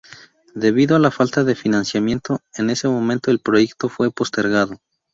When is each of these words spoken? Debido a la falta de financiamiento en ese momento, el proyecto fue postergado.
Debido 0.55 0.95
a 0.95 0.99
la 0.99 1.11
falta 1.11 1.43
de 1.43 1.53
financiamiento 1.53 2.39
en 2.55 2.71
ese 2.71 2.87
momento, 2.87 3.29
el 3.29 3.37
proyecto 3.37 3.87
fue 3.87 4.09
postergado. 4.09 4.81